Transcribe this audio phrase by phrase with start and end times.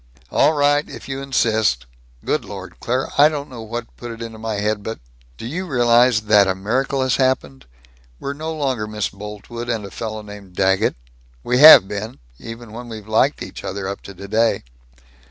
[0.31, 1.85] "All right, if, you insist.
[2.25, 3.09] Good Lord, Claire.
[3.19, 4.99] I don't know what put it into my head but
[5.37, 7.67] Do you realize that a miracle has happened?
[8.19, 10.95] We're no longer Miss Boltwood and a fellow named Daggett.
[11.43, 14.63] We have been, even when we've liked each other, up to today.